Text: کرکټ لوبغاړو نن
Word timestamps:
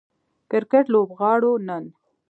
کرکټ 0.49 0.85
لوبغاړو 0.93 1.51
نن 1.67 1.83